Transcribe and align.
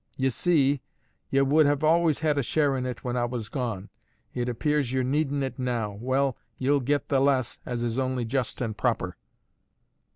Ye 0.17 0.31
see, 0.31 0.81
ye 1.29 1.41
would 1.41 1.67
have 1.67 1.83
always 1.83 2.21
had 2.21 2.39
a 2.39 2.41
share 2.41 2.75
of 2.75 2.87
it 2.87 3.03
when 3.03 3.15
A 3.15 3.27
was 3.27 3.49
gone; 3.49 3.89
it 4.33 4.49
appears 4.49 4.91
ye're 4.91 5.03
needin' 5.03 5.43
it 5.43 5.59
now; 5.59 5.91
well, 5.91 6.35
ye'll 6.57 6.79
get 6.79 7.09
the 7.09 7.19
less, 7.19 7.59
as 7.67 7.83
is 7.83 7.99
only 7.99 8.25
just 8.25 8.61
and 8.61 8.75
proper." 8.75 9.15